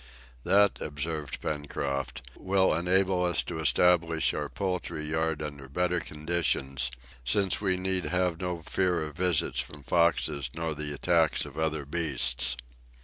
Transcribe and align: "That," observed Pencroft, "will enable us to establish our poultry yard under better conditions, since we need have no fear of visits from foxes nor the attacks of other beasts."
"That," 0.43 0.81
observed 0.81 1.41
Pencroft, 1.41 2.23
"will 2.35 2.73
enable 2.73 3.23
us 3.23 3.43
to 3.43 3.59
establish 3.59 4.33
our 4.33 4.49
poultry 4.49 5.05
yard 5.05 5.43
under 5.43 5.69
better 5.69 5.99
conditions, 5.99 6.89
since 7.23 7.61
we 7.61 7.77
need 7.77 8.05
have 8.05 8.41
no 8.41 8.63
fear 8.63 9.03
of 9.03 9.15
visits 9.15 9.59
from 9.59 9.83
foxes 9.83 10.49
nor 10.55 10.73
the 10.73 10.91
attacks 10.91 11.45
of 11.45 11.55
other 11.55 11.85
beasts." 11.85 12.57